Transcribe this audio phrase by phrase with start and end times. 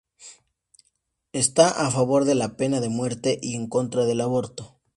[1.31, 4.79] Está a favor de la pena de muerte y en contra del aborto.